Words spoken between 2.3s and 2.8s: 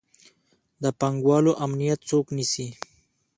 نیسي؟